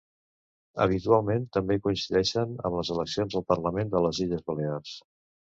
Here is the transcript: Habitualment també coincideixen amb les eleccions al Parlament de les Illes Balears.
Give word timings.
Habitualment 0.85 1.45
també 1.57 1.77
coincideixen 1.87 2.57
amb 2.71 2.79
les 2.79 2.93
eleccions 2.97 3.39
al 3.41 3.47
Parlament 3.55 3.93
de 3.95 4.05
les 4.07 4.23
Illes 4.27 4.45
Balears. 4.51 4.99